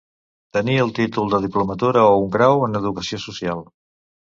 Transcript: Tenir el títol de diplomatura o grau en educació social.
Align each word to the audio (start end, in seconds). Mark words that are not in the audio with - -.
Tenir 0.57 0.77
el 0.83 0.93
títol 1.01 1.29
de 1.35 1.41
diplomatura 1.45 2.09
o 2.17 2.19
grau 2.39 2.67
en 2.73 2.85
educació 2.85 3.25
social. 3.31 3.69